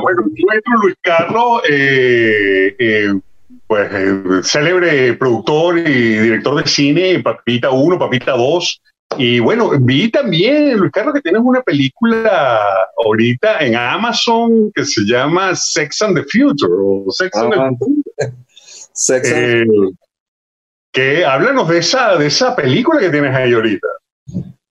[0.00, 3.14] Bueno, nuestro Luis Carlos, eh, eh,
[3.66, 5.82] pues eh, célebre productor y
[6.18, 8.82] director de cine, Papita 1, Papita 2.
[9.18, 12.60] Y bueno, vi también, Luis Carlos, que tienes una película
[13.04, 18.32] ahorita en Amazon que se llama Sex and the Future o Sex and the Future.
[18.92, 19.64] Sex and- Eh,
[20.92, 23.86] que háblanos de esa, de esa película que tienes ahí ahorita.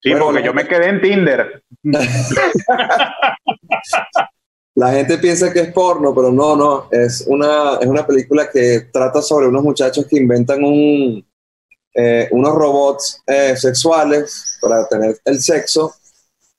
[0.02, 1.62] Sí, Bueno, porque yo me quedé en Tinder.
[4.76, 6.88] La gente piensa que es porno, pero no, no.
[6.90, 11.26] Es una, es una película que trata sobre unos muchachos que inventan un,
[11.94, 15.94] eh, unos robots eh, sexuales para tener el sexo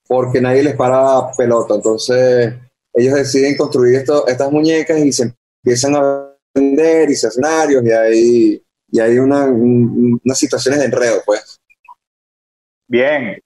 [0.07, 1.75] porque nadie les para pelota.
[1.75, 2.53] Entonces,
[2.93, 7.27] ellos deciden construir esto, estas muñecas y se empiezan a vender y se
[7.85, 11.59] y hay, y hay una, un- unas situaciones de enredo, pues.
[12.87, 13.39] Bien.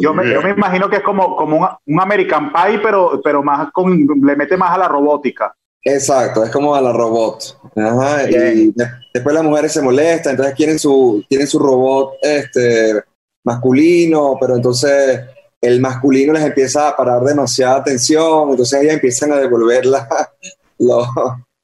[0.00, 3.42] Yo me, yo me imagino que es como, como un, un American Pie, pero, pero
[3.42, 5.54] más con, le mete más a la robótica.
[5.82, 7.58] Exacto, es como a la robot.
[7.76, 8.32] Ajá, y
[8.72, 8.72] de-
[9.12, 13.02] después las mujeres se molestan, entonces quieren su, quieren su robot este,
[13.44, 15.20] masculino, pero entonces
[15.60, 20.08] el masculino les empieza a parar demasiada atención, entonces ellas empiezan a devolver la-
[20.78, 21.06] los,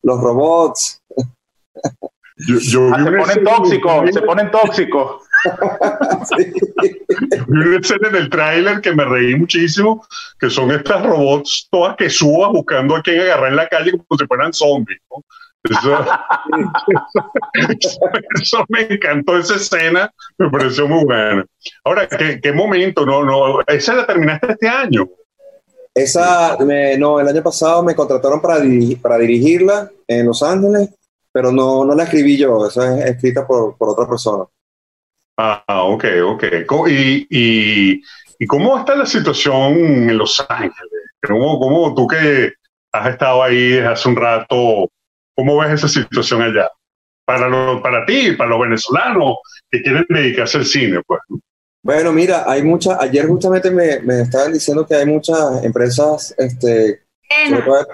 [0.02, 1.00] los robots.
[2.48, 5.22] Yo, yo Ah, se ponen tóxicos, se ponen tóxicos.
[7.48, 10.04] Vi una escena en el tráiler que me reí muchísimo,
[10.38, 14.18] que son estas robots todas que subas buscando a quien agarrar en la calle como
[14.18, 15.00] si fueran zombies.
[15.10, 15.22] ¿no?
[15.62, 16.04] Eso,
[18.40, 21.44] eso me encantó esa escena, me pareció muy buena.
[21.84, 23.04] Ahora, ¿qué, qué momento?
[23.04, 25.08] No, no, esa la terminaste este año.
[25.94, 28.62] Esa, me- no, el año pasado me contrataron para,
[29.02, 30.90] para dirigirla en Los Ángeles,
[31.32, 34.44] pero no, no la escribí yo, esa es escrita por, por otra persona.
[35.42, 36.44] Ah, ok, ok.
[36.88, 38.02] ¿Y, y,
[38.38, 39.72] y cómo está la situación
[40.10, 40.74] en Los Ángeles?
[41.26, 42.52] ¿Cómo, cómo tú que
[42.92, 44.90] has estado ahí desde hace un rato,
[45.34, 46.68] cómo ves esa situación allá?
[47.24, 49.36] Para, lo, para ti, para los venezolanos
[49.70, 51.20] que quieren dedicarse al cine, pues.
[51.82, 57.00] Bueno, mira, hay muchas, ayer justamente me, me estaban diciendo que hay muchas empresas este,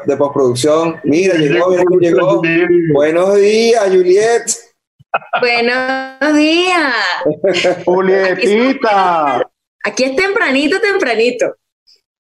[0.07, 0.97] de postproducción.
[1.05, 1.71] Mira, llegó,
[2.01, 2.43] llegó.
[2.93, 4.66] Buenos días, Juliet.
[5.41, 6.95] Buenos días.
[7.85, 9.43] Julietita,
[9.85, 11.55] Aquí es tempranito, tempranito.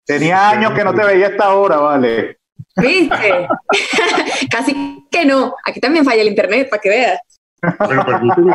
[0.05, 2.37] tenía años que no te veía a esta hora, vale.
[2.75, 3.47] ¿Viste?
[4.51, 5.55] Casi que no.
[5.65, 7.19] Aquí también falla el internet, para que veas.
[7.79, 8.53] Bueno, permíteme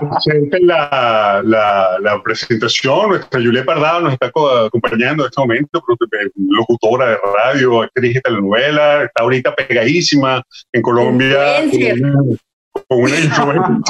[0.61, 3.09] la, la, la presentación.
[3.09, 5.83] Nuestra Julia Pardado nos está co- acompañando en este momento,
[6.13, 10.41] eh, locutora de radio, actriz de telenovela, está ahorita pegadísima
[10.73, 11.65] en Colombia.
[11.65, 12.13] Influencer.
[12.89, 13.17] Con una,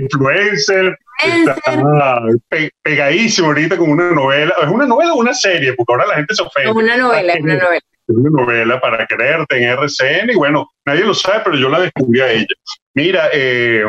[0.00, 4.54] influencer, está pe- pegadísima ahorita con una novela.
[4.62, 5.72] ¿Es una novela o una serie?
[5.74, 6.70] Porque ahora la gente se ofende.
[6.70, 7.80] Es una novela, es una novela.
[8.06, 11.80] Es una novela para creerte en RCN y bueno, nadie lo sabe, pero yo la
[11.80, 12.46] descubrí a ella.
[12.94, 13.84] Mira, eh,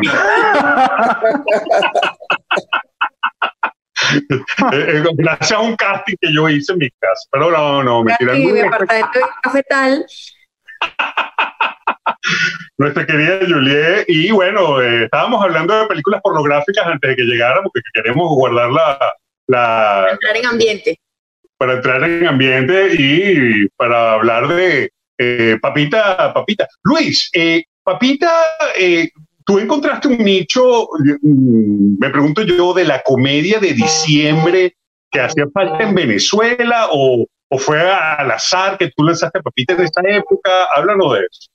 [4.12, 4.40] eh,
[4.72, 8.32] eh, gracias a un casting que yo hice en mi casa, pero no, no, Nuestra,
[8.66, 10.06] apartamento de cafetal.
[12.78, 17.70] nuestra querida Juliet, y bueno, eh, estábamos hablando de películas pornográficas antes de que llegáramos,
[17.72, 19.14] porque queremos guardar la,
[19.46, 21.00] la, Entrar en ambiente.
[21.56, 26.66] para entrar en ambiente y para hablar de eh, Papita, Papita.
[26.82, 28.32] Luis, eh, Papita,
[28.78, 29.10] eh,
[29.44, 30.88] tú encontraste un nicho,
[31.20, 34.76] mm, me pregunto yo, de la comedia de diciembre
[35.10, 39.80] que hacía falta en Venezuela o, o fue al azar que tú lanzaste Papita en
[39.80, 40.50] esa época.
[40.74, 41.49] Háblanos de eso.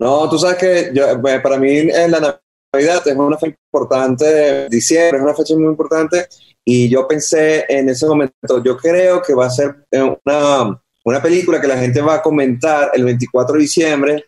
[0.00, 2.40] No, tú sabes que yo, eh, para mí eh, la
[2.72, 6.26] Navidad es una fecha importante, diciembre es una fecha muy importante
[6.64, 11.22] y yo pensé en ese momento, yo creo que va a ser eh, una, una
[11.22, 14.24] película que la gente va a comentar el 24 de diciembre,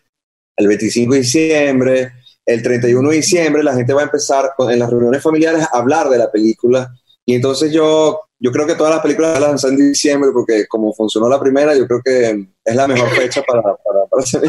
[0.57, 2.11] el 25 de diciembre,
[2.45, 5.77] el 31 de diciembre, la gente va a empezar con- en las reuniones familiares a
[5.79, 6.93] hablar de la película
[7.25, 10.93] y entonces yo, yo creo que todas las películas las lanzan en diciembre porque como
[10.93, 14.41] funcionó la primera, yo creo que es la mejor fecha para, para, para hacer.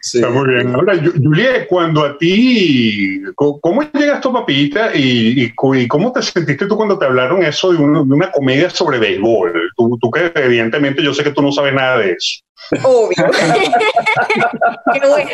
[0.00, 0.18] Sí.
[0.18, 0.74] Está muy bien.
[0.74, 6.22] Ahora, Juliet, cuando a ti, ¿cómo llegas tu papita y, y cu- y cómo te
[6.22, 9.52] sentiste tú cuando te hablaron eso de, una comedia sobre béisbol?
[9.76, 12.42] Tú, tú que evidentemente yo sé que tú no sabes nada de eso.
[12.82, 13.16] Obvio.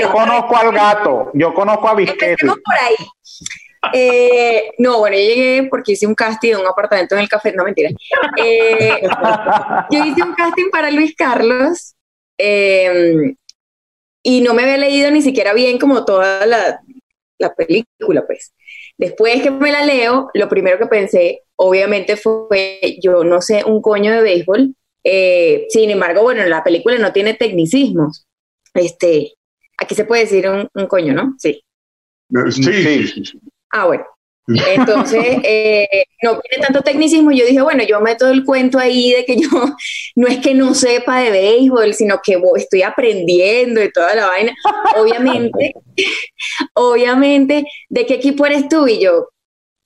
[0.01, 2.97] Yo conozco al gato, yo conozco a por ahí.
[3.95, 7.53] Eh, no, bueno, yo llegué porque hice un casting de un apartamento en el café.
[7.53, 7.91] No, mentira.
[8.37, 9.01] Eh,
[9.91, 11.95] yo hice un casting para Luis Carlos
[12.43, 13.35] eh,
[14.23, 16.81] y no me había leído ni siquiera bien como toda la,
[17.39, 18.53] la película, pues.
[18.99, 23.83] Después que me la leo, lo primero que pensé, obviamente, fue, yo no sé un
[23.83, 24.75] coño de béisbol,
[25.05, 28.25] Eh, sin embargo, bueno, la película no tiene tecnicismos.
[28.75, 29.35] Este,
[29.79, 31.35] aquí se puede decir un, un coño, ¿no?
[31.39, 31.65] Sí.
[32.51, 33.41] Sí, sí, sí, sí.
[33.73, 34.05] Ah, bueno.
[34.47, 35.89] Entonces, eh,
[36.23, 37.31] no tiene tanto tecnicismo.
[37.33, 39.49] Yo dije, bueno, yo meto el cuento ahí de que yo
[40.17, 44.53] no es que no sepa de béisbol, sino que estoy aprendiendo y toda la vaina.
[44.97, 45.75] Obviamente,
[46.75, 48.87] obviamente, ¿de qué equipo eres tú?
[48.89, 49.29] Y yo,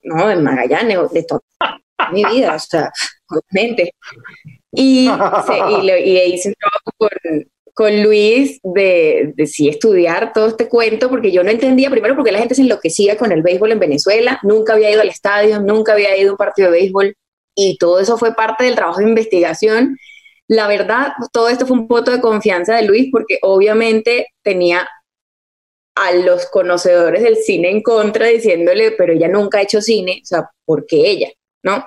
[0.05, 1.43] no, de Magallanes, de toda
[2.13, 2.93] mi vida, o sea,
[3.31, 3.95] obviamente.
[4.73, 5.09] Y,
[5.47, 7.11] se- y, lo- y hice un trabajo con,
[7.77, 12.33] con Luis de, de sí estudiar todo este cuento, porque yo no entendía, primero porque
[12.33, 15.93] la gente se enloquecía con el béisbol en Venezuela, nunca había ido al estadio, nunca
[15.93, 17.15] había ido a un partido de béisbol,
[17.55, 19.99] y todo eso fue parte del trabajo de investigación.
[20.49, 24.89] La verdad, todo esto fue un voto de confianza de Luis, porque obviamente tenía
[25.97, 30.27] a los conocedores del cine en contra diciéndole, pero ella nunca ha hecho cine, o
[30.27, 31.29] sea, ¿por qué ella?
[31.63, 31.85] ¿No?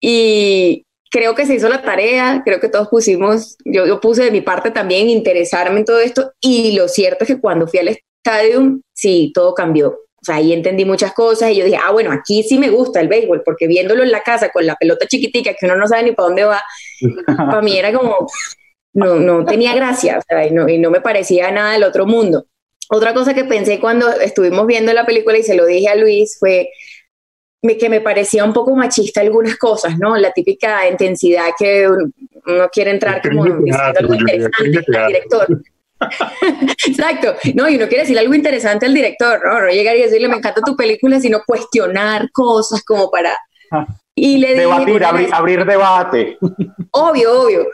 [0.00, 4.30] Y creo que se hizo la tarea, creo que todos pusimos, yo, yo puse de
[4.30, 7.88] mi parte también interesarme en todo esto y lo cierto es que cuando fui al
[7.88, 9.88] estadio, sí, todo cambió.
[9.88, 13.00] O sea, ahí entendí muchas cosas y yo dije, ah, bueno, aquí sí me gusta
[13.00, 16.04] el béisbol, porque viéndolo en la casa con la pelota chiquitica que uno no sabe
[16.04, 16.62] ni para dónde va,
[17.26, 18.28] para mí era como,
[18.92, 22.06] no, no tenía gracia, o sea, y no, y no me parecía nada del otro
[22.06, 22.46] mundo.
[22.90, 26.36] Otra cosa que pensé cuando estuvimos viendo la película y se lo dije a Luis
[26.38, 26.70] fue,
[27.62, 30.16] me- que me parecía un poco machista algunas cosas, ¿no?
[30.16, 32.12] La típica intensidad que un-
[32.46, 35.62] uno quiere entrar como diciendo algo interesante al director.
[36.86, 39.60] Exacto, no, y uno quiere decir algo interesante al director, ¿no?
[39.60, 43.36] No llegar y decirle, me encanta tu película, sino cuestionar cosas como para...
[44.14, 46.38] Y le dije, Debatir, una abrir, debate.
[46.90, 47.66] Obvio, obvio.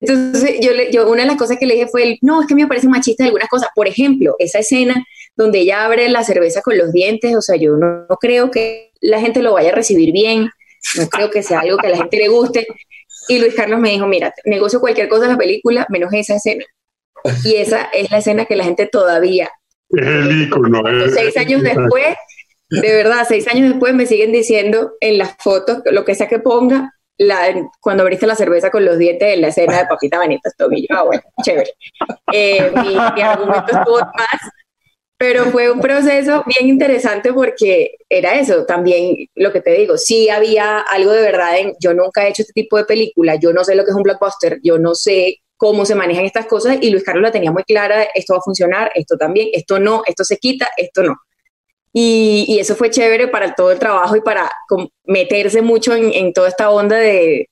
[0.00, 2.46] Entonces, yo, le, yo una de las cosas que le dije fue, el, no, es
[2.46, 3.70] que me parecen machistas algunas cosas.
[3.74, 5.02] Por ejemplo, esa escena
[5.34, 8.87] donde ella abre la cerveza con los dientes, o sea, yo no, no creo que
[9.00, 10.50] la gente lo vaya a recibir bien,
[10.96, 12.66] no creo que sea algo que a la gente le guste.
[13.28, 16.64] Y Luis Carlos me dijo, mira, negocio cualquier cosa en la película, menos esa escena.
[17.44, 19.50] Y esa es la escena que la gente todavía,
[19.90, 20.82] Es el ícono.
[20.88, 22.14] es- seis años después,
[22.70, 26.38] de verdad, seis años después me siguen diciendo en las fotos, lo que sea que
[26.38, 30.50] ponga, la, cuando abriste la cerveza con los dientes en la escena de Papita Benita
[30.56, 30.86] Tomillo.
[30.90, 31.70] Ah, bueno, chévere.
[32.32, 34.52] Eh, mi, mi argumento estuvo más,
[35.18, 40.30] pero fue un proceso bien interesante porque era eso, también lo que te digo, sí
[40.30, 43.64] había algo de verdad en, yo nunca he hecho este tipo de película, yo no
[43.64, 46.90] sé lo que es un blockbuster, yo no sé cómo se manejan estas cosas y
[46.90, 50.22] Luis Carlos la tenía muy clara, esto va a funcionar, esto también, esto no, esto
[50.22, 51.16] se quita, esto no.
[51.92, 54.48] Y, eso fue chévere para todo el trabajo y para
[55.04, 57.48] meterse mucho en, en toda esta onda de,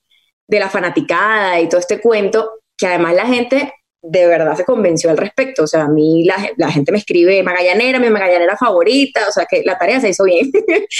[0.46, 3.72] de la fanaticada y todo este cuento, que además la gente
[4.08, 5.64] de verdad se convenció al respecto.
[5.64, 9.46] O sea, a mí la, la gente me escribe Magallanera, mi Magallanera favorita, o sea
[9.48, 10.50] que la tarea se hizo bien.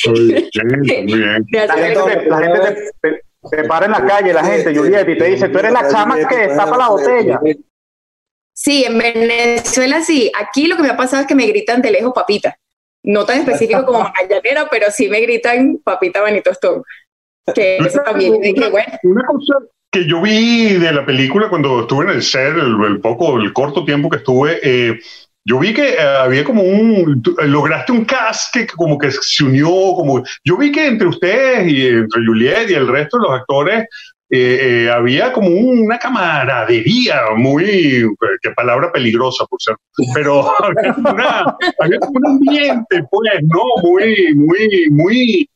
[0.09, 0.33] Muy
[0.83, 1.47] bien, muy bien.
[1.53, 5.09] La gente, te, la gente te, te- te para en la calle, la gente, Juliet,
[5.09, 7.41] y te dice, tú eres la chama que destapa la botella.
[8.53, 10.33] Sí, en Venezuela sí.
[10.39, 12.59] Aquí lo que me ha pasado es que me gritan de lejos papita.
[13.05, 16.83] No tan específico como magallanera, pero sí me gritan papita Benito Stone.
[17.55, 18.33] Que eso también,
[18.73, 19.59] bueno, Una cosa
[19.91, 23.53] que yo vi de la película cuando estuve en el set, el, el poco, el
[23.53, 24.99] corto tiempo que estuve, eh,
[25.45, 29.45] yo vi que eh, había como un, eh, lograste un cast que como que se
[29.45, 33.41] unió, como, yo vi que entre ustedes y entre Juliet y el resto de los
[33.41, 33.85] actores
[34.29, 38.05] eh, eh, había como una camaradería muy,
[38.43, 39.77] qué palabra peligrosa por ser,
[40.15, 43.63] pero había, una- había un ambiente, pues, ¿no?
[43.89, 45.49] Muy, muy, muy,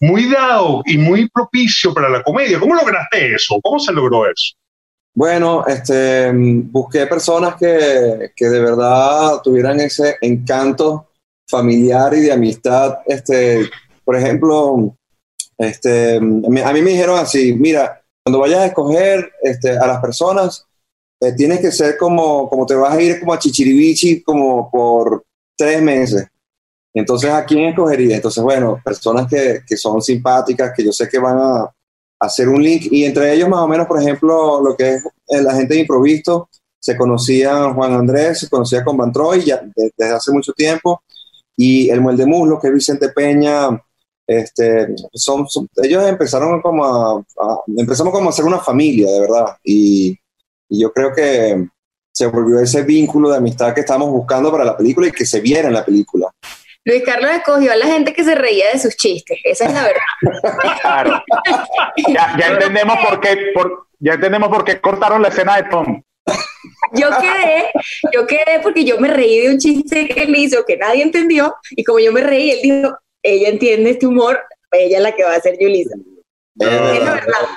[0.00, 2.60] muy dado y muy propicio para la comedia.
[2.60, 3.58] ¿Cómo lograste eso?
[3.62, 4.54] ¿Cómo se logró eso?
[5.14, 11.08] Bueno, este, mm, busqué personas que, que de verdad tuvieran ese encanto
[11.48, 12.98] familiar y de amistad.
[13.06, 13.68] Este,
[14.04, 14.94] por ejemplo,
[15.56, 20.00] este, mm, a mí me dijeron así, mira, cuando vayas a escoger este, a las
[20.00, 20.66] personas,
[21.20, 25.24] eh, tienes que ser como, como te vas a ir como a Chichiribichi como por
[25.56, 26.28] tres meses.
[26.94, 28.16] Entonces, ¿a quién escogería?
[28.16, 31.70] Entonces, bueno, personas que, que son simpáticas, que yo sé que van a,
[32.20, 35.42] hacer un link y entre ellos más o menos, por ejemplo, lo que es eh,
[35.42, 36.48] la gente de Improvisto,
[36.80, 41.02] se conocían Juan Andrés, se conocía con Van Troy ya de- desde hace mucho tiempo
[41.56, 43.68] y el Muel de Muslo, que es Vicente Peña,
[44.26, 45.46] este, son,
[45.82, 47.24] ellos empezaron como a,
[47.76, 50.16] empezamos como a hacer una familia, de verdad, y,
[50.68, 51.66] y yo creo que
[52.12, 55.40] se volvió ese vínculo de amistad que estábamos buscando para la película y que se
[55.40, 56.27] viera en la película.
[56.88, 59.82] Luis Carlos escogió a la gente que se reía de sus chistes, esa es la
[59.82, 60.80] verdad.
[60.80, 61.22] Claro.
[62.08, 66.02] Ya, ya entendemos por qué, por, ya entendemos por qué cortaron la escena de Tom.
[66.94, 67.70] Yo quedé,
[68.14, 71.54] yo quedé porque yo me reí de un chiste que él hizo que nadie entendió
[71.72, 74.40] y como yo me reí, él dijo, ella entiende este humor,
[74.72, 75.94] ella es la que va a ser Yulisa.
[75.94, 77.48] Eh, Es la verdad.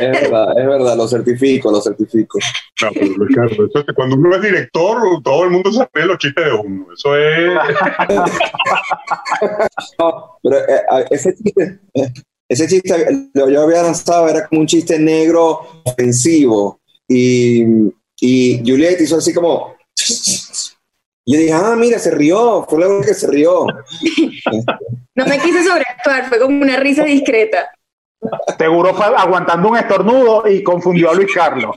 [0.00, 2.38] Es verdad, es verdad, lo certifico, lo certifico.
[2.82, 6.18] No, pero Ricardo, eso es que cuando uno es director, todo el mundo se los
[6.18, 6.86] chistes de uno.
[6.92, 7.52] Eso es.
[9.98, 11.80] No, pero eh, ese chiste,
[12.48, 16.80] ese chiste, lo yo había lanzado, era como un chiste negro ofensivo.
[17.08, 17.64] Y,
[18.20, 19.74] y Juliet hizo así como.
[21.24, 23.66] Y yo dije, ah, mira, se rió, fue la única que se rió.
[25.16, 27.70] No me quise sobreactuar, fue como una risa discreta.
[28.58, 31.76] Seguro fue aguantando un estornudo y confundió a Luis Carlos.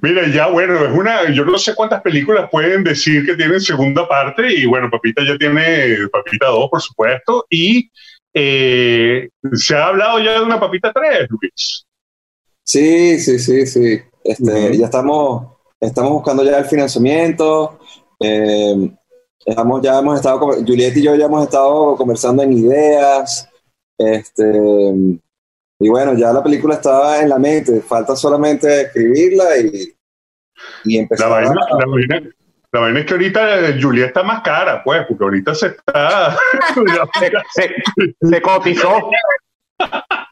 [0.00, 1.30] Mira, ya bueno, es una.
[1.30, 4.52] Yo no sé cuántas películas pueden decir que tienen segunda parte.
[4.54, 7.44] Y bueno, Papita ya tiene Papita 2, por supuesto.
[7.50, 7.90] Y
[8.32, 11.86] eh, se ha hablado ya de una Papita 3, Luis.
[12.62, 14.00] Sí, sí, sí, sí.
[14.24, 14.78] Este.
[14.78, 17.78] Ya estamos, estamos buscando ya el financiamiento.
[18.20, 18.90] eh,
[19.46, 23.48] estamos, ya hemos estado, Juliet y yo ya hemos estado conversando en ideas.
[23.98, 24.44] Este,
[25.78, 27.80] y bueno, ya la película estaba en la mente.
[27.80, 29.94] Falta solamente escribirla y,
[30.84, 31.30] y La empezar.
[31.30, 32.30] vaina, a- la, vaina,
[32.72, 36.36] la vaina es que ahorita eh, Julia está más cara, pues, porque ahorita se está.
[37.20, 39.10] Se, se- se cotizó.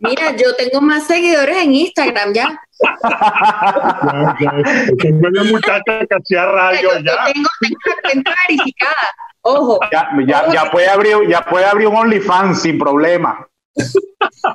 [0.00, 2.60] Mira, yo tengo más seguidores en Instagram ya.
[2.80, 4.52] Ya, ya,
[4.98, 7.24] tengo una muchacha que hacía radio yo ya.
[7.32, 9.14] tengo, tengo la cuenta verificada.
[9.42, 13.46] Ojo, Ya, ya, ya puede abrir, ya puede abrir un OnlyFans sin problema.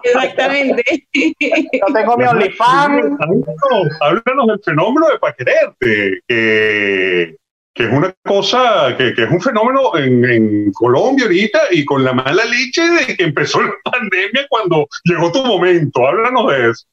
[0.04, 0.84] exactamente.
[1.14, 3.06] Yo tengo mi OnlyFans.
[3.20, 7.36] Háblanos, háblanos del fenómeno de Pa' Quererte, que,
[7.74, 12.04] que es una cosa, que, que es un fenómeno en, en Colombia ahorita y con
[12.04, 16.06] la mala leche de que empezó la pandemia cuando llegó tu momento.
[16.06, 16.86] Háblanos de eso.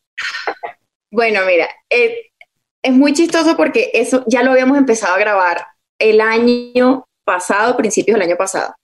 [1.11, 2.30] Bueno, mira, eh,
[2.83, 5.66] es muy chistoso porque eso ya lo habíamos empezado a grabar
[5.99, 8.75] el año pasado, principios del año pasado.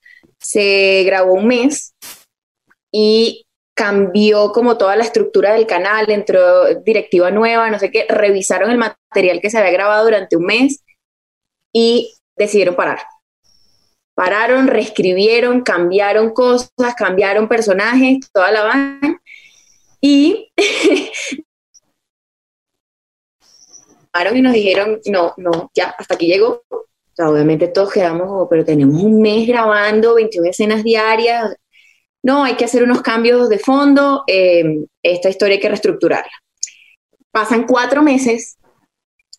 [0.40, 1.94] Se grabó un mes
[2.90, 3.44] y
[3.75, 8.78] cambió como toda la estructura del canal, entró directiva nueva, no sé qué, revisaron el
[8.78, 10.82] material que se había grabado durante un mes
[11.73, 13.00] y decidieron parar.
[14.14, 19.21] Pararon, reescribieron, cambiaron cosas, cambiaron personajes, toda la vaina.
[20.00, 20.52] Y
[24.35, 26.62] y nos dijeron, no, no, ya, hasta aquí llegó.
[27.19, 31.55] Obviamente todos quedamos, "Oh, pero tenemos un mes grabando 21 escenas diarias.
[32.23, 36.33] No, hay que hacer unos cambios de fondo, eh, esta historia hay que reestructurarla.
[37.31, 38.57] Pasan cuatro meses,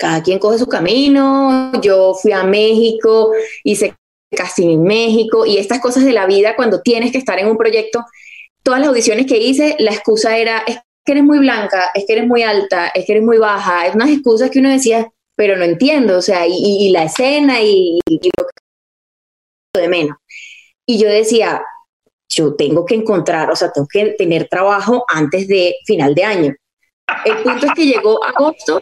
[0.03, 3.31] cada quien coge su camino, yo fui a México,
[3.63, 3.95] hice
[4.36, 7.55] casting en México y estas cosas de la vida cuando tienes que estar en un
[7.55, 8.03] proyecto,
[8.63, 12.13] todas las audiciones que hice, la excusa era, es que eres muy blanca, es que
[12.13, 15.55] eres muy alta, es que eres muy baja, es unas excusas que uno decía, pero
[15.55, 16.51] no entiendo, o sea, y-
[16.88, 18.45] y la escena y, y lo
[19.74, 20.17] que de menos.
[20.86, 21.63] Y yo decía,
[22.29, 26.55] yo tengo que encontrar, o sea, tengo que tener trabajo antes de final de año.
[27.24, 28.81] El punto es que llegó agosto,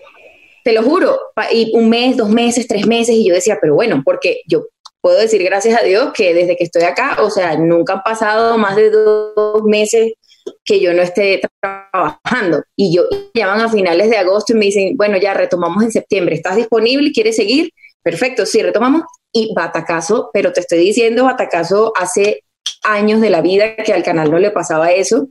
[0.63, 1.20] te lo juro,
[1.51, 4.65] y un mes, dos meses, tres meses, y yo decía, pero bueno, porque yo
[5.01, 8.58] puedo decir gracias a Dios que desde que estoy acá, o sea, nunca han pasado
[8.58, 10.13] más de dos meses
[10.63, 12.63] que yo no esté trabajando.
[12.75, 13.03] Y yo
[13.34, 17.12] llaman a finales de agosto y me dicen, bueno, ya retomamos en septiembre, ¿estás disponible?
[17.12, 17.72] ¿Quieres seguir?
[18.03, 19.03] Perfecto, sí, retomamos.
[19.34, 22.44] Y batacazo, pero te estoy diciendo, batacazo hace
[22.84, 25.30] años de la vida que al canal no le pasaba eso.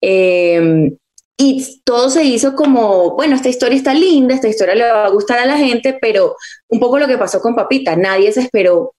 [0.00, 0.92] Eh,
[1.36, 5.10] y todo se hizo como, bueno, esta historia está linda, esta historia le va a
[5.10, 6.36] gustar a la gente, pero
[6.68, 8.78] un poco lo que pasó con Papita, nadie se esperó.
[8.80, 8.94] O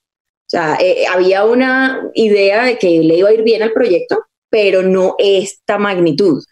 [0.46, 4.82] sea, eh, había una idea de que le iba a ir bien al proyecto, pero
[4.82, 6.42] no esta magnitud.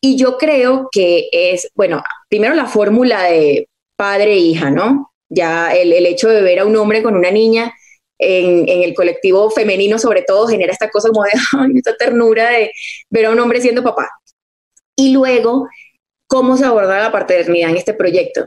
[0.00, 5.10] Y yo creo que es, bueno, primero la fórmula de padre e ¿no?
[5.28, 7.74] Ya el, el hecho de ver a un hombre con una niña
[8.18, 11.30] en, en, el colectivo femenino, sobre todo, genera esta cosa como de,
[11.78, 12.70] esta ternura de
[13.10, 14.08] ver a un hombre siendo papá.
[14.96, 15.68] Y luego,
[16.26, 18.46] ¿cómo se aborda la paternidad en este proyecto?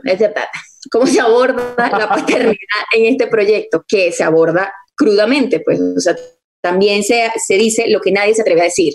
[0.90, 2.56] ¿Cómo se aborda la paternidad
[2.94, 3.84] en este proyecto?
[3.86, 6.16] Que se aborda crudamente, pues, o sea,
[6.60, 8.94] también se, se dice lo que nadie se atreve a decir.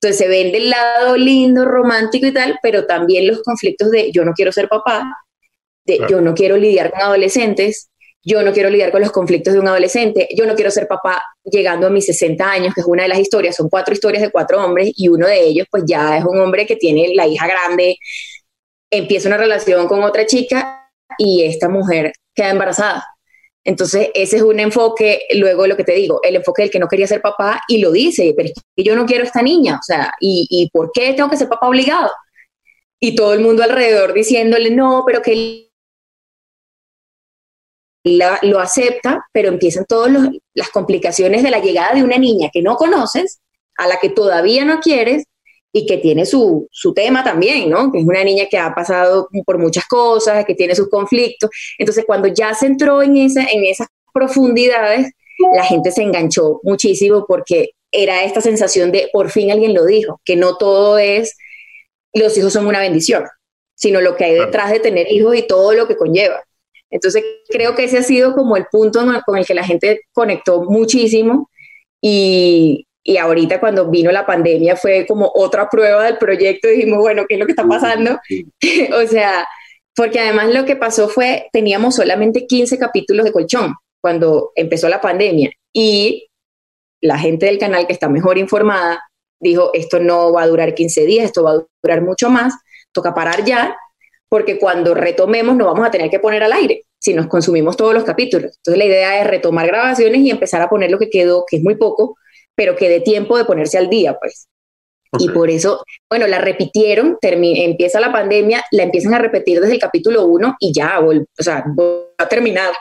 [0.00, 4.24] Entonces se vende el lado lindo, romántico y tal, pero también los conflictos de yo
[4.24, 5.10] no quiero ser papá,
[5.84, 6.10] de claro.
[6.10, 7.90] yo no quiero lidiar con adolescentes,
[8.28, 11.22] yo no quiero lidiar con los conflictos de un adolescente, yo no quiero ser papá
[11.44, 14.30] llegando a mis 60 años, que es una de las historias, son cuatro historias de
[14.30, 17.46] cuatro hombres y uno de ellos pues ya es un hombre que tiene la hija
[17.46, 17.96] grande,
[18.90, 23.02] empieza una relación con otra chica y esta mujer queda embarazada.
[23.64, 26.88] Entonces, ese es un enfoque, luego lo que te digo, el enfoque del que no
[26.88, 30.12] quería ser papá y lo dice, pero es yo no quiero esta niña, o sea,
[30.20, 32.10] ¿y, ¿y por qué tengo que ser papá obligado?
[33.00, 35.67] Y todo el mundo alrededor diciéndole, no, pero que
[38.04, 40.12] la, lo acepta, pero empiezan todas
[40.54, 43.40] las complicaciones de la llegada de una niña que no conoces,
[43.76, 45.24] a la que todavía no quieres,
[45.72, 47.92] y que tiene su, su tema también, ¿no?
[47.92, 51.50] Que es una niña que ha pasado por muchas cosas, que tiene sus conflictos.
[51.78, 55.12] Entonces, cuando ya se entró en, esa, en esas profundidades,
[55.54, 60.20] la gente se enganchó muchísimo porque era esta sensación de por fin alguien lo dijo,
[60.24, 61.36] que no todo es
[62.12, 63.24] los hijos son una bendición,
[63.74, 66.42] sino lo que hay detrás de tener hijos y todo lo que conlleva.
[66.90, 70.62] Entonces creo que ese ha sido como el punto con el que la gente conectó
[70.62, 71.50] muchísimo
[72.00, 77.24] y, y ahorita cuando vino la pandemia fue como otra prueba del proyecto, dijimos, bueno,
[77.28, 78.18] ¿qué es lo que está pasando?
[79.02, 79.46] o sea,
[79.94, 85.00] porque además lo que pasó fue, teníamos solamente 15 capítulos de colchón cuando empezó la
[85.00, 86.28] pandemia y
[87.00, 89.02] la gente del canal que está mejor informada
[89.40, 92.54] dijo, esto no va a durar 15 días, esto va a durar mucho más,
[92.92, 93.76] toca parar ya,
[94.28, 97.94] porque cuando retomemos no vamos a tener que poner al aire si nos consumimos todos
[97.94, 98.56] los capítulos.
[98.56, 101.62] Entonces la idea es retomar grabaciones y empezar a poner lo que quedó, que es
[101.62, 102.16] muy poco,
[102.54, 104.48] pero que dé tiempo de ponerse al día, pues.
[105.18, 109.80] Y por eso, bueno, la repitieron, empieza la pandemia, la empiezan a repetir desde el
[109.80, 112.74] capítulo 1 y ya, o sea, va a terminar.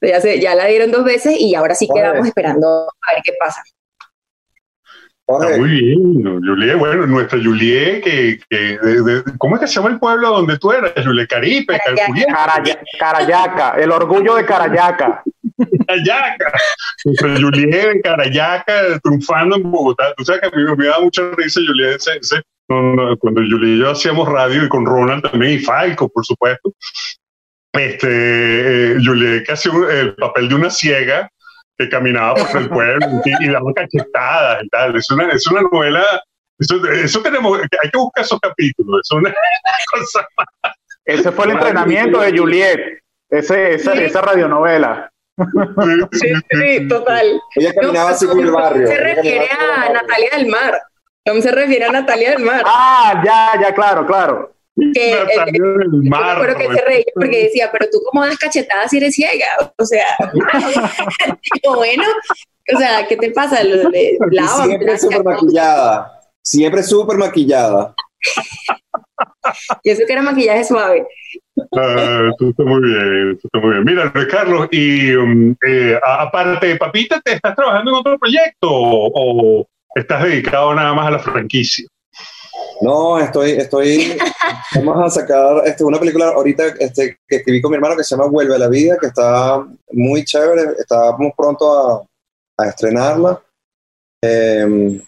[0.00, 3.62] Ya, ya la dieron dos veces y ahora sí quedamos esperando a ver qué pasa.
[5.28, 6.76] Muy bien, Juliet.
[6.78, 8.78] Bueno, nuestra Juliet, que, que
[9.36, 10.92] ¿cómo es que se llama el pueblo donde tú eras?
[11.04, 12.80] Juliet Caripe, Carayaca.
[12.98, 15.22] Carayaca, el orgullo de Carayaca.
[15.86, 16.52] Carayaca.
[17.40, 20.14] Juliet en Carayaca, triunfando en Bogotá.
[20.16, 22.00] Tú sabes que a mí me da mucha risa Juliet
[22.66, 26.72] cuando Juliet y yo hacíamos radio y con Ronald también y Falco, por supuesto.
[27.72, 28.08] Este,
[28.92, 31.30] eh, Juliet que hacía el papel de una ciega
[31.78, 34.96] que caminaba por el pueblo y, daba cachetadas y tal.
[34.96, 36.04] Es una, es una novela.
[36.58, 39.00] Eso, tenemos, hay que buscar esos capítulos.
[39.04, 39.32] Es una
[39.92, 40.26] cosa
[41.04, 42.80] Ese fue el entrenamiento de Juliet,
[43.30, 45.10] ese, esa, esa radionovela.
[46.12, 47.40] Sí, sí, total.
[47.54, 48.86] Ella caminaba así por el barrio.
[48.88, 50.82] Se refiere a Natalia del Mar.
[51.24, 52.62] No se refiere a Natalia del Mar.
[52.66, 54.52] Ah, ya, ya, claro, claro.
[54.94, 56.38] Que, Natalia del Mar.
[56.40, 59.46] Pero que se reía porque decía, pero tú cómo das cachetadas si eres ciega.
[59.76, 60.06] O sea,
[61.74, 62.04] bueno,
[62.74, 63.62] o sea, ¿qué te pasa?
[63.62, 66.12] siempre súper maquillada.
[66.42, 67.94] Siempre súper maquillada.
[69.82, 71.06] y eso que era maquillaje suave.
[71.76, 73.84] Ah, tú estás muy bien, tú estás muy bien.
[73.84, 78.68] Mira, Luis Carlos, y um, eh, aparte de Papita, ¿te estás trabajando en otro proyecto
[78.70, 81.86] o, estás dedicado nada más a la franquicia?
[82.80, 84.16] No, estoy, estoy,
[84.76, 88.14] vamos a sacar este, una película ahorita este, que escribí con mi hermano que se
[88.14, 92.06] llama Vuelve a la Vida, que está muy chévere, estamos pronto a,
[92.58, 93.42] a estrenarla.
[94.22, 95.00] Eh,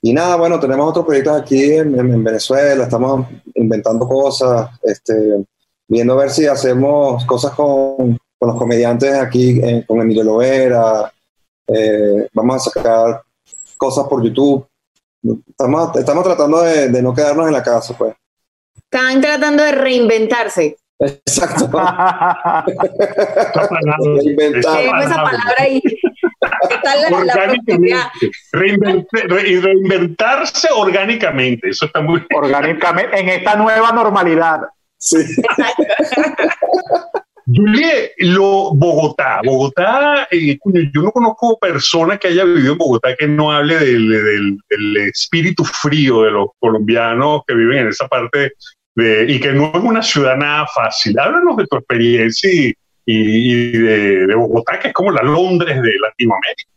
[0.00, 5.44] y nada, bueno, tenemos otros proyectos aquí en, Venezuela, estamos inventando cosas, este,
[5.88, 11.12] viendo a ver si hacemos cosas con, con los comediantes aquí, eh, con Emilio Lovera,
[11.66, 13.22] eh, vamos a sacar
[13.76, 14.67] cosas por YouTube.
[15.22, 18.14] Estamos, estamos tratando de, de no quedarnos en la casa, pues.
[18.76, 20.76] Están tratando de reinventarse.
[20.98, 21.70] Exacto.
[24.16, 24.82] Reinventar.
[24.82, 25.80] esa palabra ahí.
[28.52, 34.62] reinventarse orgánicamente, eso está muy orgánicamente en esta nueva normalidad.
[34.98, 35.18] Sí.
[37.50, 40.58] Julie, lo, Bogotá, Bogotá, eh,
[40.92, 45.64] yo no conozco persona que haya vivido en Bogotá que no hable del, del, espíritu
[45.64, 48.52] frío de los colombianos que viven en esa parte
[48.94, 51.18] de, y que no es una ciudad nada fácil.
[51.18, 52.50] Háblanos de tu experiencia
[53.06, 56.70] y, de, Bogotá, que es como la Londres de Latinoamérica.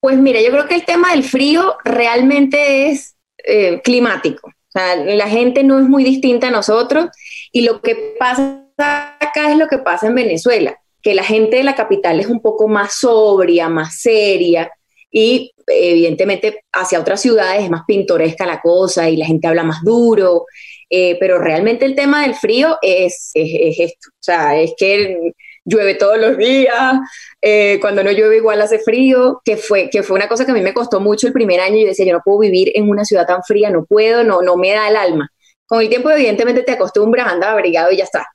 [0.00, 4.50] Pues mira, yo creo que el tema del frío realmente es eh, climático.
[4.74, 7.08] La gente no es muy distinta a nosotros
[7.52, 11.64] y lo que pasa acá es lo que pasa en Venezuela, que la gente de
[11.64, 14.70] la capital es un poco más sobria, más seria
[15.10, 19.82] y evidentemente hacia otras ciudades es más pintoresca la cosa y la gente habla más
[19.82, 20.44] duro
[20.90, 25.32] eh, pero realmente el tema del frío es, es, esto, o sea, es que
[25.64, 26.94] llueve todos los días,
[27.40, 30.54] eh, cuando no llueve igual hace frío, que fue, que fue una cosa que a
[30.54, 33.04] mí me costó mucho el primer año, y decía, yo no puedo vivir en una
[33.04, 35.28] ciudad tan fría, no puedo, no, no me da el alma.
[35.66, 38.26] Con el tiempo evidentemente te acostumbras, andas abrigado y ya está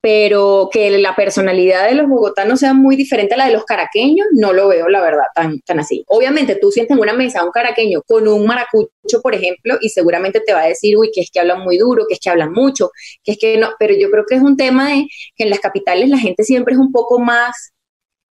[0.00, 4.26] pero que la personalidad de los bogotanos sea muy diferente a la de los caraqueños,
[4.32, 6.04] no lo veo, la verdad, tan, tan así.
[6.06, 9.88] Obviamente tú sientes en una mesa a un caraqueño con un maracucho, por ejemplo, y
[9.88, 12.30] seguramente te va a decir, uy, que es que hablan muy duro, que es que
[12.30, 12.90] hablan mucho,
[13.24, 15.06] que es que no, pero yo creo que es un tema de
[15.36, 17.72] que en las capitales la gente siempre es un poco más,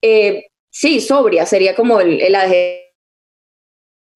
[0.03, 2.37] eh, sí, sobria, sería como el, el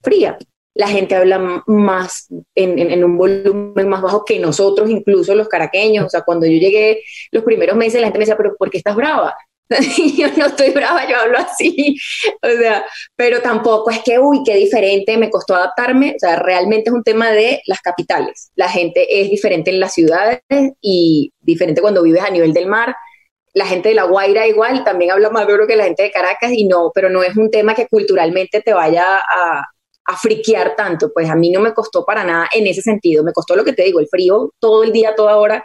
[0.03, 0.39] fría
[0.75, 6.07] la gente habla más en, un volumen más bajo que nosotros, incluso los caraqueños.
[6.07, 7.03] O sea, cuando yo llegué
[7.33, 9.37] los primeros meses, la gente me decía, pero ¿por qué estás brava?
[10.17, 11.97] yo no estoy brava, yo hablo así,
[12.43, 16.91] o sea, pero tampoco es que, uy, qué diferente, me costó adaptarme, o sea, realmente
[16.91, 18.51] es un tema de las capitales.
[18.57, 20.41] La gente es diferente en las ciudades
[20.81, 22.97] y diferente cuando vives a nivel del mar.
[23.53, 26.53] La gente de La Guaira igual, también habla más duro que la gente de Caracas
[26.53, 29.63] y no, pero no es un tema que culturalmente te vaya a,
[30.11, 33.33] a friquear tanto, pues a mí no me costó para nada en ese sentido, me
[33.33, 35.65] costó lo que te digo, el frío todo el día, toda hora,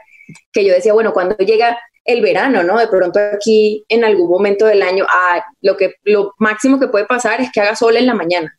[0.52, 2.78] que yo decía, bueno, cuando llega el verano, ¿no?
[2.78, 7.06] De pronto aquí en algún momento del año, ah, lo, que, lo máximo que puede
[7.06, 8.56] pasar es que haga sol en la mañana.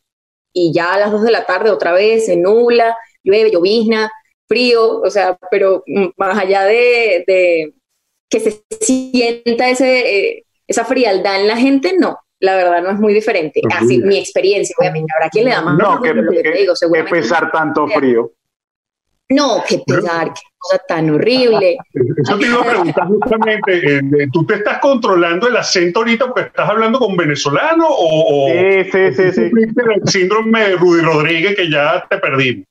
[0.53, 4.11] Y ya a las 2 de la tarde otra vez se nubla, llueve, llovizna,
[4.47, 5.83] frío, o sea, pero
[6.17, 7.73] más allá de, de
[8.29, 12.99] que se sienta ese, eh, esa frialdad en la gente, no, la verdad no es
[12.99, 13.61] muy diferente.
[13.73, 15.11] Así, mi experiencia, obviamente.
[15.15, 15.77] Habrá quien le da más.
[15.77, 17.15] No, que, lo que, te digo, seguramente.
[17.15, 18.31] Que pesar tanto frío.
[19.29, 21.77] No, qué pesar, qué cosa tan horrible.
[22.23, 26.41] Eso te iba a preguntar justamente, eh, ¿tú te estás controlando el acento ahorita porque
[26.43, 29.41] estás hablando con venezolano o, sí, sí, sí, sí.
[29.41, 32.67] el síndrome de Rudy Rodríguez que ya te perdimos?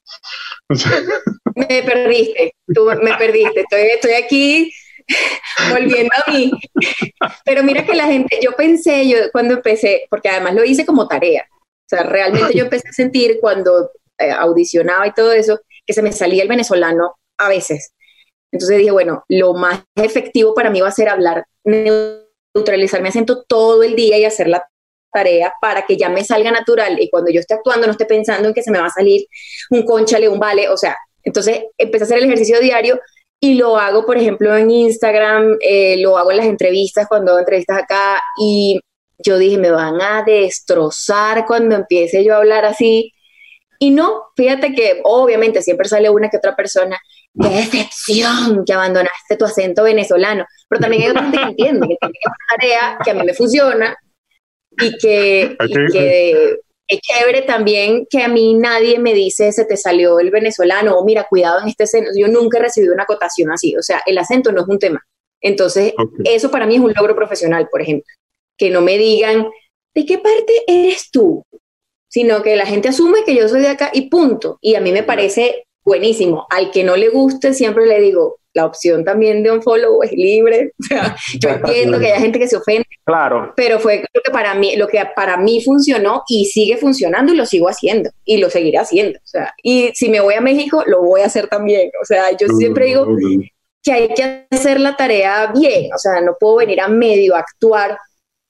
[1.54, 4.72] me perdiste, tú me perdiste, estoy, estoy aquí
[5.70, 6.50] volviendo a mí.
[7.44, 11.08] Pero mira que la gente, yo pensé, yo cuando empecé, porque además lo hice como
[11.08, 15.92] tarea, o sea, realmente yo empecé a sentir cuando eh, audicionaba y todo eso, que
[15.92, 17.92] se me salía el venezolano a veces.
[18.50, 23.44] Entonces dije, bueno, lo más efectivo para mí va a ser hablar, neutralizar mi acento
[23.44, 24.66] todo el día y hacer la
[25.12, 28.48] tarea para que ya me salga natural y cuando yo esté actuando no esté pensando
[28.48, 29.26] en que se me va a salir
[29.70, 33.00] un conchale, un vale, o sea, entonces empecé a hacer el ejercicio diario
[33.40, 37.40] y lo hago, por ejemplo, en Instagram, eh, lo hago en las entrevistas, cuando hago
[37.40, 38.80] entrevistas acá, y
[39.18, 43.12] yo dije, me van a destrozar cuando empiece yo a hablar así.
[43.78, 46.98] Y no, fíjate que obviamente siempre sale una que otra persona,
[47.38, 51.96] qué decepción que abandonaste tu acento venezolano, pero también hay otra gente que entiende, que
[52.00, 53.96] tiene una tarea que a mí me funciona
[54.78, 56.56] y que, y que
[56.88, 61.04] es chévere también que a mí nadie me dice se te salió el venezolano o
[61.04, 62.10] mira, cuidado en este acento.
[62.16, 63.76] Yo nunca he recibido una acotación así.
[63.76, 65.04] O sea, el acento no es un tema.
[65.40, 65.94] Entonces,
[66.24, 68.06] eso para mí es un logro profesional, por ejemplo.
[68.56, 69.48] Que no me digan,
[69.94, 71.42] ¿de qué parte eres tú?
[72.08, 74.58] Sino que la gente asume que yo soy de acá y punto.
[74.60, 76.46] Y a mí me parece buenísimo.
[76.50, 80.12] Al que no le guste, siempre le digo, la opción también de un follow es
[80.12, 80.72] libre.
[80.80, 82.86] O sea, yo entiendo que hay gente que se ofende.
[83.04, 83.52] Claro.
[83.56, 87.36] Pero fue lo que para mí, lo que para mí funcionó y sigue funcionando y
[87.36, 89.18] lo sigo haciendo y lo seguiré haciendo.
[89.18, 91.90] O sea, y si me voy a México, lo voy a hacer también.
[92.02, 93.06] O sea, yo siempre digo
[93.82, 95.92] que hay que hacer la tarea bien.
[95.94, 97.98] O sea, no puedo venir a medio actuar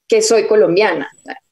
[0.07, 1.09] que soy colombiana.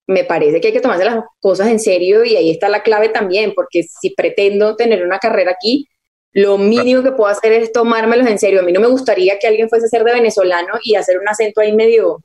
[0.07, 3.09] Me parece que hay que tomarse las cosas en serio y ahí está la clave
[3.09, 5.87] también, porque si pretendo tener una carrera aquí,
[6.31, 8.59] lo mínimo que puedo hacer es tomármelos en serio.
[8.59, 11.27] A mí no me gustaría que alguien fuese a ser de venezolano y hacer un
[11.29, 12.19] acento ahí medio,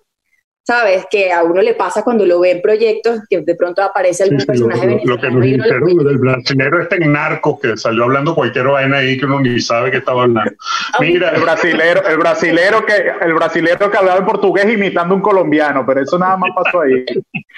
[0.70, 1.04] ¿sabes?
[1.10, 4.38] Que a uno le pasa cuando lo ve en proyectos, que de pronto aparece algún
[4.38, 5.16] personaje venezolano.
[5.16, 9.18] Lo que nos dijeron del brasileño este en narco, que salió hablando cualquier vaina ahí
[9.18, 10.52] que uno ni sabe que estaba hablando.
[11.00, 15.84] Mira, el brasilero, el brasilero que, el brasilero que hablaba en portugués imitando un colombiano,
[15.84, 17.04] pero eso nada más pasó ahí.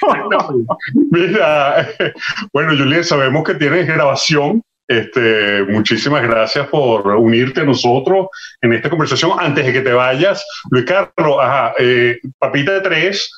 [1.10, 1.86] mira,
[2.54, 8.26] bueno, Julián, sabemos que tienes grabación este, muchísimas gracias por unirte a nosotros
[8.60, 9.32] en esta conversación.
[9.38, 13.30] Antes de que te vayas, Luis Carlos, ajá, eh, Papita de Tres,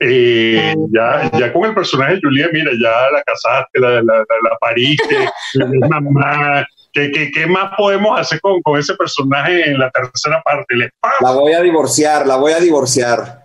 [0.00, 4.58] eh, ya, ya con el personaje de Julia, mira, ya la casaste, la, la, la,
[4.60, 5.28] pariste,
[5.88, 6.66] mamá.
[6.92, 10.74] ¿Qué, ¿Qué, qué, más podemos hacer con, con, ese personaje en la tercera parte?
[11.20, 13.44] La voy a divorciar, la voy a divorciar.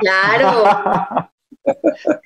[0.00, 1.30] claro.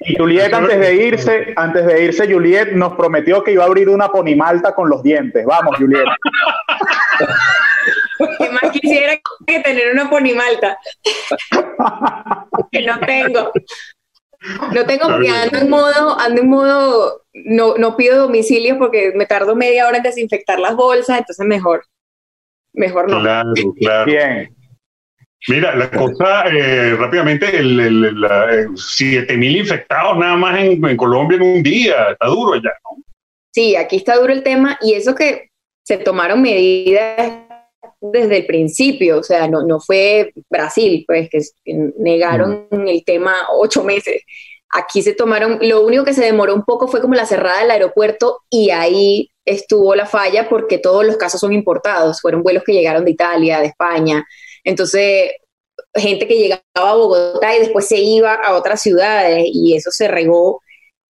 [0.01, 3.89] Y Juliet antes de irse, antes de irse, Juliet nos prometió que iba a abrir
[3.89, 5.45] una ponimalta con los dientes.
[5.47, 6.05] Vamos, Juliet.
[8.39, 10.79] ¿Qué más quisiera que tener una ponimalta?
[12.73, 13.53] que no tengo.
[14.73, 19.27] No tengo, porque ando en modo, ando en modo, no, no pido domicilio porque me
[19.27, 21.85] tardo media hora en desinfectar las bolsas, entonces mejor,
[22.73, 23.21] mejor no.
[23.21, 24.07] Claro, claro.
[24.07, 24.58] Bien.
[25.47, 31.63] Mira, la cosa eh, rápidamente, el, el, 7000 infectados nada más en, Colombia en un
[31.63, 33.03] día, está duro ya, ¿no?
[33.53, 35.51] Sí, aquí está duro el tema y eso que
[35.83, 37.39] se tomaron medidas
[38.01, 41.51] desde el principio, o sea, no, no fue Brasil, pues, que
[41.99, 42.89] negaron mm.
[42.89, 44.23] el tema ocho meses.
[44.71, 47.71] Aquí se tomaron, lo único que se demoró un poco fue como la cerrada del
[47.71, 52.75] aeropuerto y ahí estuvo la falla porque todos los casos son importados, fueron vuelos que
[52.75, 54.27] llegaron de Italia, de España,
[54.69, 55.31] entonces,
[55.95, 60.09] gente que llegaba a Bogotá y después se iba a otras ciudades y eso se
[60.09, 60.61] regó.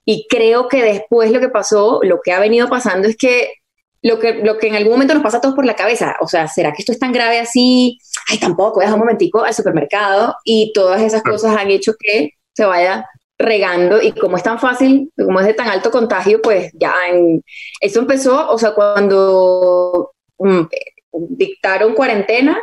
[0.05, 3.51] Y creo que después lo que pasó, lo que ha venido pasando es que
[4.01, 6.29] lo que, lo que en algún momento nos pasa a todos por la cabeza, o
[6.29, 7.99] sea, ¿será que esto es tan grave así?
[8.29, 11.95] Ay, tampoco, voy a dejar un momentico al supermercado y todas esas cosas han hecho
[11.99, 16.41] que se vaya regando y como es tan fácil, como es de tan alto contagio,
[16.41, 17.43] pues ya en,
[17.81, 20.63] eso empezó, o sea, cuando mm,
[21.31, 22.57] dictaron cuarentena,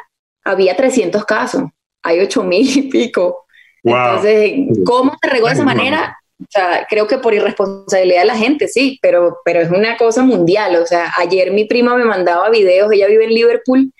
[0.45, 1.63] había 300 casos,
[2.03, 3.45] hay 8 mil y pico.
[3.83, 4.53] Entonces,
[4.85, 6.17] ¿cómo se regó de esa manera?
[6.41, 10.23] O sea, creo que por irresponsabilidad de la gente, sí, pero, pero es una cosa
[10.23, 10.75] mundial.
[10.77, 13.91] O sea, ayer mi prima me mandaba videos, ella vive en Liverpool,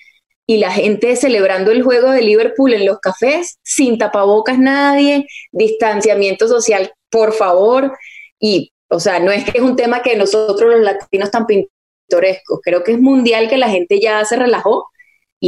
[0.48, 6.48] y la gente celebrando el juego de Liverpool en los cafés, sin tapabocas nadie, distanciamiento
[6.48, 7.98] social, por favor.
[8.40, 12.60] Y, o sea, no es que es un tema que nosotros los latinos tan pintorescos,
[12.64, 14.88] creo que es mundial que la gente ya se relajó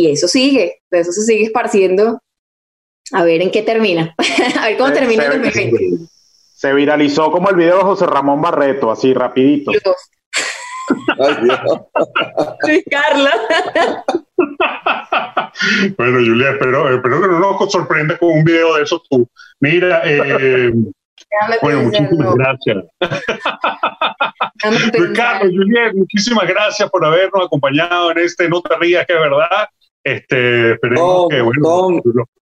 [0.02, 2.20] y eso sigue, eso se sigue esparciendo.
[3.14, 4.16] A ver en qué termina,
[4.60, 6.08] a ver cómo termina el 2020
[6.58, 9.70] se viralizó como el video de José Ramón Barreto, así rapidito.
[9.70, 11.60] Ay, Dios.
[12.90, 13.34] Carlos.
[15.98, 19.30] bueno, Julia, espero, espero que no nos sorprenda con un video de eso tú.
[19.60, 20.74] Mira, eh,
[21.62, 22.78] bueno, muchísimas gracias.
[25.14, 29.70] Carlos, Juliet, muchísimas gracias por habernos acompañado en este No te rías, que es verdad.
[30.08, 32.00] Este, esperemos que, bueno,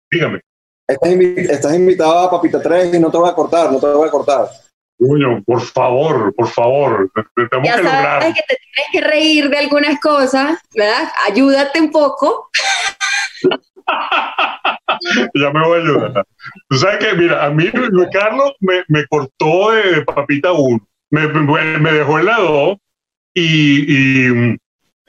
[0.09, 0.39] dígame.
[0.87, 4.11] Estás, invitado a Papita 3 y no te voy a cortar, no te voy a
[4.11, 4.47] cortar.
[4.97, 9.57] Coño, por favor, por favor, tenemos ya que sabes que te tienes que reír de
[9.57, 11.11] algunas cosas, ¿verdad?
[11.27, 12.49] Ayúdate un poco.
[15.33, 16.25] ya me voy a ayudar.
[16.69, 21.27] Tú sabes que, mira, a mí Luis Carlos me, me cortó de, Papita 1, me,
[21.27, 22.77] me, dejó en la 2
[23.33, 24.57] y, y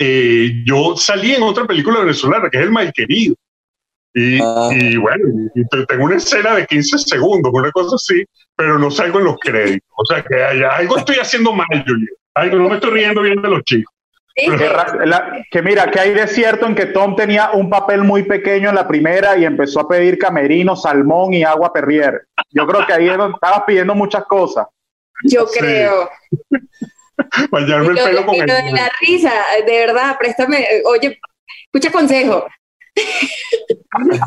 [0.04, 3.36] eh, yo salí en otra película venezolana que es El Malquerido.
[4.42, 4.68] Ah.
[4.72, 5.24] Y, bueno,
[5.86, 8.24] tengo una escena de 15 segundos, una cosa así,
[8.56, 9.88] pero no salgo en los créditos.
[9.96, 12.10] O sea que algo estoy haciendo mal, Julia.
[12.34, 13.94] Algo no me estoy riendo bien de los chicos.
[14.34, 18.74] que, mira, que hay de cierto en que Tom tenía un papel muy pequeño en
[18.74, 22.26] la primera y empezó a pedir camerino, salmón y agua perrier.
[22.50, 24.66] Yo creo que ahí estabas pidiendo muchas cosas.
[25.24, 26.10] Yo creo.
[27.52, 28.46] Bañarme el pelo con el...
[28.46, 29.32] La risa,
[29.64, 31.20] de verdad, préstame, oye,
[31.66, 32.48] escucha consejo,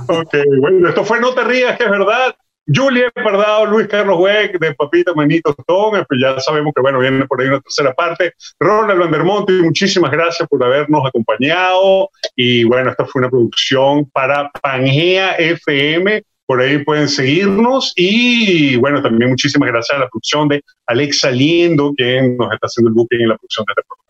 [0.07, 2.35] ok, bueno, esto fue No te rías, que es verdad.
[2.67, 7.27] Julia Pardado, Luis Carlos Weck, de Papita Manito Tom, pues ya sabemos que bueno, viene
[7.27, 8.33] por ahí una tercera parte.
[8.59, 12.09] Ronald Vandermonte, muchísimas gracias por habernos acompañado.
[12.35, 16.23] Y bueno, esta fue una producción para Pangea FM.
[16.45, 17.91] Por ahí pueden seguirnos.
[17.95, 22.89] Y bueno, también muchísimas gracias a la producción de Alexa Liendo, quien nos está haciendo
[22.89, 24.05] el booking en la producción de este programa.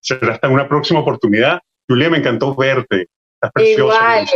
[0.00, 1.60] Será hasta una próxima oportunidad.
[1.88, 3.08] Julia, me encantó verte.
[3.56, 4.26] Igual.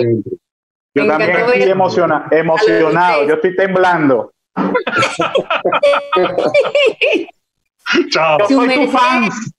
[0.95, 4.33] Yo también estoy emociona, emocionado, yo estoy temblando.
[8.11, 8.39] Chao.
[8.39, 9.53] Yo soy tu fans.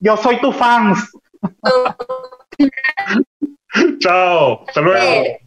[0.00, 1.12] Yo soy tu fans.
[4.00, 4.64] Chao.
[4.66, 5.38] Hasta luego.